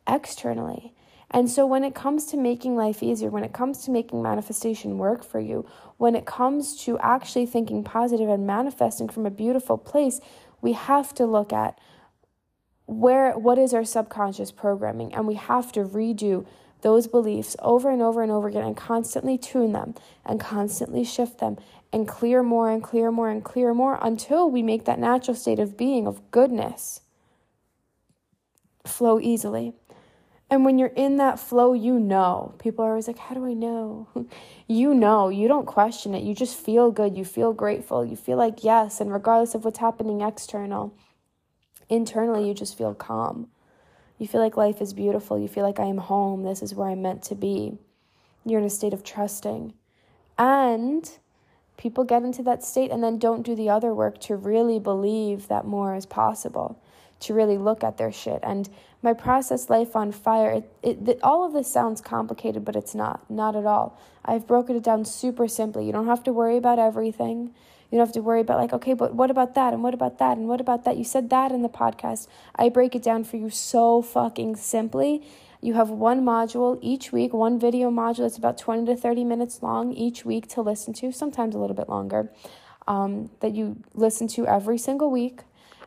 externally. 0.07 0.95
And 1.29 1.47
so, 1.47 1.63
when 1.67 1.83
it 1.83 1.93
comes 1.93 2.25
to 2.27 2.37
making 2.37 2.75
life 2.75 3.03
easier, 3.03 3.29
when 3.29 3.43
it 3.43 3.53
comes 3.53 3.85
to 3.85 3.91
making 3.91 4.23
manifestation 4.23 4.97
work 4.97 5.23
for 5.23 5.39
you, 5.39 5.67
when 5.97 6.15
it 6.15 6.25
comes 6.25 6.75
to 6.85 6.97
actually 6.97 7.45
thinking 7.45 7.83
positive 7.83 8.27
and 8.27 8.47
manifesting 8.47 9.07
from 9.07 9.27
a 9.27 9.31
beautiful 9.31 9.77
place, 9.77 10.19
we 10.61 10.73
have 10.73 11.13
to 11.13 11.27
look 11.27 11.53
at 11.53 11.77
where 12.87 13.37
what 13.37 13.59
is 13.59 13.71
our 13.71 13.85
subconscious 13.85 14.51
programming 14.51 15.13
and 15.13 15.27
we 15.27 15.35
have 15.35 15.71
to 15.73 15.81
redo 15.83 16.43
those 16.83 17.07
beliefs 17.07 17.55
over 17.59 17.89
and 17.89 18.01
over 18.01 18.21
and 18.21 18.31
over 18.31 18.47
again 18.47 18.63
and 18.63 18.77
constantly 18.77 19.37
tune 19.37 19.73
them 19.73 19.95
and 20.25 20.39
constantly 20.39 21.03
shift 21.03 21.39
them 21.39 21.57
and 21.91 22.07
clear 22.07 22.43
more 22.43 22.69
and 22.69 22.83
clear 22.83 23.11
more 23.11 23.29
and 23.29 23.43
clear 23.43 23.73
more 23.73 23.97
until 24.01 24.49
we 24.49 24.61
make 24.61 24.85
that 24.85 24.99
natural 24.99 25.35
state 25.35 25.59
of 25.59 25.75
being 25.75 26.05
of 26.05 26.31
goodness 26.31 27.01
flow 28.85 29.19
easily. 29.19 29.73
And 30.49 30.65
when 30.65 30.77
you're 30.77 30.89
in 30.89 31.17
that 31.17 31.39
flow, 31.39 31.73
you 31.73 31.99
know. 31.99 32.53
People 32.59 32.85
are 32.85 32.89
always 32.89 33.07
like, 33.07 33.17
How 33.17 33.33
do 33.33 33.45
I 33.45 33.53
know? 33.53 34.07
you 34.67 34.93
know. 34.93 35.29
You 35.29 35.47
don't 35.47 35.65
question 35.65 36.13
it. 36.13 36.23
You 36.23 36.35
just 36.35 36.55
feel 36.55 36.91
good. 36.91 37.17
You 37.17 37.25
feel 37.25 37.53
grateful. 37.53 38.05
You 38.05 38.15
feel 38.15 38.37
like, 38.37 38.63
yes. 38.63 39.01
And 39.01 39.11
regardless 39.11 39.55
of 39.55 39.65
what's 39.65 39.79
happening 39.79 40.21
external, 40.21 40.95
internally 41.89 42.47
you 42.47 42.53
just 42.53 42.77
feel 42.77 42.93
calm. 42.93 43.47
You 44.23 44.29
feel 44.29 44.39
like 44.39 44.55
life 44.55 44.81
is 44.81 44.93
beautiful. 44.93 45.37
You 45.37 45.49
feel 45.49 45.65
like 45.65 45.81
I 45.81 45.87
am 45.87 45.97
home. 45.97 46.43
This 46.43 46.61
is 46.61 46.73
where 46.73 46.87
I'm 46.87 47.01
meant 47.01 47.23
to 47.23 47.35
be. 47.35 47.77
You're 48.45 48.61
in 48.61 48.65
a 48.65 48.69
state 48.69 48.93
of 48.93 49.03
trusting. 49.03 49.73
And 50.37 51.11
people 51.75 52.05
get 52.05 52.23
into 52.23 52.41
that 52.43 52.63
state 52.63 52.89
and 52.89 53.03
then 53.03 53.19
don't 53.19 53.43
do 53.43 53.53
the 53.53 53.69
other 53.69 53.93
work 53.93 54.21
to 54.21 54.37
really 54.37 54.79
believe 54.79 55.49
that 55.49 55.65
more 55.65 55.93
is 55.93 56.05
possible, 56.05 56.81
to 57.19 57.33
really 57.33 57.57
look 57.57 57.83
at 57.83 57.97
their 57.97 58.13
shit. 58.13 58.39
And 58.43 58.69
my 59.01 59.11
process, 59.11 59.69
Life 59.69 59.93
on 59.93 60.13
Fire, 60.13 60.63
it, 60.81 61.05
it, 61.05 61.19
all 61.21 61.45
of 61.45 61.51
this 61.51 61.69
sounds 61.69 61.99
complicated, 61.99 62.63
but 62.63 62.77
it's 62.77 62.95
not. 62.95 63.29
Not 63.29 63.57
at 63.57 63.65
all. 63.65 63.99
I've 64.23 64.47
broken 64.47 64.77
it 64.77 64.83
down 64.83 65.03
super 65.03 65.49
simply. 65.49 65.85
You 65.85 65.91
don't 65.91 66.07
have 66.07 66.23
to 66.23 66.31
worry 66.31 66.55
about 66.55 66.79
everything. 66.79 67.53
You 67.93 67.99
don't 67.99 68.07
have 68.07 68.13
to 68.15 68.21
worry 68.21 68.41
about, 68.41 68.57
like, 68.57 68.73
okay, 68.73 68.95
but 68.95 69.13
what 69.13 69.29
about 69.29 69.53
that? 69.53 69.71
And 69.71 69.83
what 69.83 69.93
about 69.93 70.17
that? 70.17 70.35
And 70.35 70.47
what 70.47 70.59
about 70.59 70.83
that? 70.85 70.97
You 70.97 71.03
said 71.03 71.29
that 71.29 71.51
in 71.51 71.61
the 71.61 71.69
podcast. 71.69 72.27
I 72.55 72.69
break 72.69 72.95
it 72.95 73.03
down 73.03 73.23
for 73.23 73.37
you 73.37 73.51
so 73.51 74.01
fucking 74.01 74.55
simply. 74.55 75.21
You 75.61 75.75
have 75.75 75.91
one 75.91 76.25
module 76.25 76.79
each 76.81 77.11
week, 77.11 77.35
one 77.35 77.59
video 77.59 77.91
module. 77.91 78.25
It's 78.25 78.35
about 78.35 78.57
20 78.57 78.87
to 78.87 78.95
30 78.99 79.25
minutes 79.25 79.61
long 79.61 79.93
each 79.93 80.25
week 80.25 80.47
to 80.55 80.61
listen 80.63 80.91
to, 80.93 81.11
sometimes 81.11 81.53
a 81.53 81.59
little 81.59 81.75
bit 81.75 81.87
longer, 81.87 82.31
um, 82.87 83.29
that 83.41 83.53
you 83.53 83.77
listen 83.93 84.27
to 84.29 84.47
every 84.47 84.79
single 84.79 85.11
week. 85.11 85.41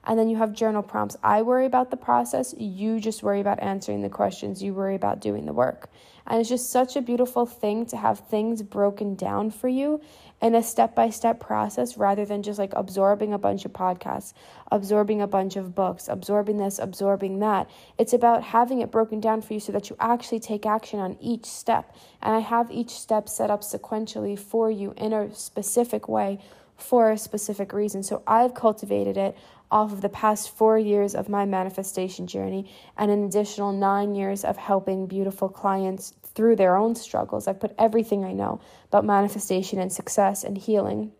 And 0.04 0.16
then 0.16 0.28
you 0.28 0.36
have 0.36 0.52
journal 0.52 0.84
prompts. 0.84 1.16
I 1.24 1.42
worry 1.42 1.66
about 1.66 1.90
the 1.90 1.96
process. 1.96 2.54
You 2.56 3.00
just 3.00 3.24
worry 3.24 3.40
about 3.40 3.60
answering 3.60 4.02
the 4.02 4.08
questions. 4.08 4.62
You 4.62 4.74
worry 4.74 4.94
about 4.94 5.20
doing 5.20 5.44
the 5.44 5.52
work. 5.52 5.90
And 6.28 6.40
it's 6.40 6.48
just 6.48 6.70
such 6.70 6.94
a 6.94 7.02
beautiful 7.02 7.46
thing 7.46 7.86
to 7.86 7.96
have 7.96 8.20
things 8.20 8.62
broken 8.62 9.16
down 9.16 9.50
for 9.50 9.68
you 9.68 10.00
in 10.42 10.54
a 10.54 10.62
step 10.62 10.94
by 10.94 11.08
step 11.10 11.40
process 11.40 11.96
rather 11.96 12.24
than 12.24 12.42
just 12.42 12.58
like 12.58 12.72
absorbing 12.74 13.32
a 13.32 13.38
bunch 13.38 13.64
of 13.64 13.72
podcasts, 13.72 14.32
absorbing 14.70 15.22
a 15.22 15.26
bunch 15.26 15.56
of 15.56 15.74
books, 15.74 16.08
absorbing 16.08 16.58
this, 16.58 16.78
absorbing 16.78 17.38
that. 17.38 17.68
It's 17.98 18.12
about 18.12 18.42
having 18.42 18.80
it 18.80 18.90
broken 18.90 19.20
down 19.20 19.42
for 19.42 19.54
you 19.54 19.60
so 19.60 19.72
that 19.72 19.88
you 19.88 19.96
actually 19.98 20.40
take 20.40 20.66
action 20.66 21.00
on 21.00 21.16
each 21.20 21.46
step. 21.46 21.94
And 22.20 22.34
I 22.34 22.40
have 22.40 22.70
each 22.70 22.90
step 22.90 23.28
set 23.28 23.50
up 23.50 23.62
sequentially 23.62 24.38
for 24.38 24.70
you 24.70 24.92
in 24.96 25.12
a 25.12 25.34
specific 25.34 26.08
way 26.08 26.38
for 26.76 27.10
a 27.10 27.18
specific 27.18 27.72
reason. 27.72 28.02
So 28.02 28.22
I've 28.26 28.54
cultivated 28.54 29.16
it 29.16 29.36
off 29.70 29.92
of 29.92 30.00
the 30.00 30.08
past 30.08 30.50
four 30.50 30.78
years 30.78 31.14
of 31.14 31.28
my 31.28 31.44
manifestation 31.44 32.26
journey 32.26 32.70
and 32.96 33.10
an 33.10 33.24
additional 33.24 33.72
nine 33.72 34.14
years 34.14 34.44
of 34.44 34.56
helping 34.56 35.06
beautiful 35.06 35.48
clients 35.48 36.14
through 36.36 36.54
their 36.54 36.76
own 36.76 36.94
struggles. 36.94 37.48
I've 37.48 37.58
put 37.58 37.74
everything 37.78 38.24
I 38.24 38.32
know 38.32 38.60
about 38.84 39.04
manifestation 39.04 39.80
and 39.80 39.90
success 39.90 40.44
and 40.44 40.56
healing, 40.56 41.10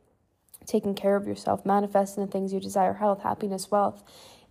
taking 0.67 0.95
care 0.95 1.17
of 1.17 1.27
yourself, 1.27 1.67
manifesting 1.67 2.25
the 2.25 2.31
things 2.31 2.53
you 2.53 2.61
desire 2.61 2.93
health, 2.93 3.23
happiness, 3.23 3.71
wealth 3.71 4.05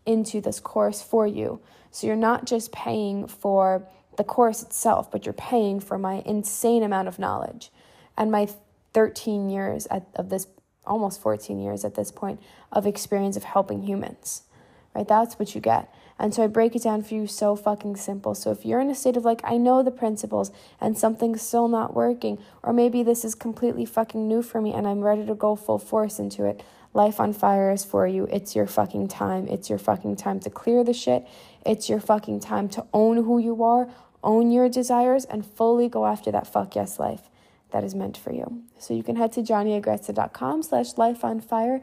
into 0.06 0.42
this 0.42 0.60
course 0.60 1.02
for 1.02 1.26
you. 1.26 1.62
So 1.92 2.08
you're 2.08 2.16
not 2.16 2.46
just 2.46 2.72
paying 2.72 3.28
for 3.28 3.88
the 4.18 4.24
course 4.24 4.64
itself, 4.64 5.12
but 5.12 5.26
you're 5.26 5.34
paying 5.34 5.80
for 5.80 5.98
my 5.98 6.24
insane 6.26 6.84
amount 6.84 7.08
of 7.08 7.20
knowledge 7.20 7.72
and 8.18 8.32
my 8.32 8.50
13 8.94 9.50
years 9.50 9.88
at, 9.92 10.08
of 10.16 10.30
this 10.30 10.48
almost 10.86 11.22
14 11.22 11.60
years 11.60 11.86
at 11.86 11.96
this 11.96 12.12
point 12.12 12.40
of 12.72 12.88
experience 12.88 13.38
of 13.38 13.44
helping 13.44 13.84
humans, 13.84 14.44
right? 14.96 15.08
That's 15.08 15.38
what 15.38 15.54
you 15.54 15.62
get. 15.62 15.94
And 16.18 16.34
so 16.34 16.44
I 16.44 16.48
break 16.48 16.76
it 16.76 16.84
down 16.84 17.04
for 17.04 17.14
you 17.14 17.28
so 17.28 17.56
fucking 17.56 17.98
simple. 17.98 18.36
So 18.36 18.52
if 18.52 18.66
you're 18.66 18.80
in 18.80 18.90
a 18.90 18.96
state 18.96 19.18
of 19.18 19.26
like, 19.26 19.42
I 19.44 19.58
know 19.58 19.84
the 19.84 19.92
principles 19.92 20.52
and 20.80 20.98
something's 20.98 21.42
still 21.42 21.68
not 21.68 21.94
working, 21.94 22.40
or 22.64 22.72
maybe 22.72 23.04
this 23.04 23.26
is 23.26 23.36
completely 23.36 23.86
fucking 23.86 24.28
new 24.28 24.42
for 24.42 24.62
me 24.62 24.74
and 24.74 24.88
I'm 24.88 25.02
ready 25.02 25.26
to 25.26 25.36
go 25.36 25.56
full 25.56 25.80
force 25.80 26.20
into 26.20 26.46
it, 26.46 26.64
Life 26.94 27.20
on 27.20 27.34
Fire 27.34 27.72
is 27.72 27.84
for 27.84 28.08
you. 28.08 28.26
It's 28.32 28.56
your 28.56 28.68
fucking 28.68 29.10
time. 29.10 29.50
It's 29.50 29.70
your 29.70 29.78
fucking 29.78 30.16
time 30.16 30.40
to 30.40 30.50
clear 30.50 30.82
the 30.82 30.94
shit. 30.94 31.28
It's 31.66 31.90
your 31.90 32.00
fucking 32.00 32.40
time 32.40 32.70
to 32.70 32.86
own 32.94 33.18
who 33.18 33.38
you 33.38 33.62
are, 33.66 33.90
own 34.24 34.50
your 34.50 34.70
desires, 34.70 35.26
and 35.26 35.46
fully 35.46 35.90
go 35.90 36.06
after 36.06 36.32
that 36.32 36.48
fuck 36.48 36.74
yes 36.74 36.98
life 36.98 37.30
that 37.72 37.84
is 37.84 37.94
meant 37.94 38.16
for 38.16 38.32
you. 38.32 38.64
So 38.80 38.94
you 38.94 39.04
can 39.04 39.18
head 39.18 39.34
to 39.34 39.42
johnnyaggresta.com 39.42 40.64
slash 40.64 40.98
life 40.98 41.26
on 41.26 41.42
fire, 41.42 41.82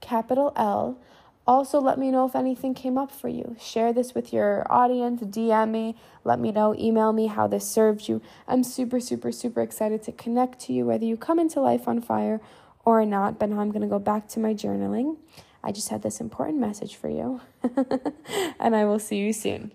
capital 0.00 0.54
L. 0.56 0.98
Also, 1.46 1.78
let 1.78 1.98
me 1.98 2.10
know 2.10 2.24
if 2.26 2.34
anything 2.34 2.72
came 2.72 2.96
up 2.96 3.10
for 3.10 3.28
you. 3.28 3.54
Share 3.60 3.92
this 3.92 4.14
with 4.14 4.32
your 4.32 4.66
audience, 4.70 5.22
DM 5.22 5.70
me, 5.70 5.94
let 6.24 6.40
me 6.40 6.50
know, 6.50 6.74
email 6.76 7.12
me 7.12 7.26
how 7.26 7.46
this 7.46 7.68
served 7.68 8.08
you. 8.08 8.22
I'm 8.48 8.64
super, 8.64 8.98
super, 8.98 9.30
super 9.30 9.60
excited 9.60 10.02
to 10.04 10.12
connect 10.12 10.58
to 10.60 10.72
you, 10.72 10.86
whether 10.86 11.04
you 11.04 11.18
come 11.18 11.38
into 11.38 11.60
Life 11.60 11.86
on 11.86 12.00
Fire 12.00 12.40
or 12.86 13.04
not. 13.04 13.38
But 13.38 13.50
now 13.50 13.60
I'm 13.60 13.70
going 13.70 13.82
to 13.82 13.88
go 13.88 13.98
back 13.98 14.26
to 14.28 14.40
my 14.40 14.54
journaling. 14.54 15.18
I 15.62 15.70
just 15.70 15.90
had 15.90 16.02
this 16.02 16.20
important 16.20 16.58
message 16.58 16.96
for 16.96 17.08
you, 17.08 17.40
and 18.58 18.74
I 18.74 18.84
will 18.84 18.98
see 18.98 19.18
you 19.18 19.32
soon. 19.32 19.72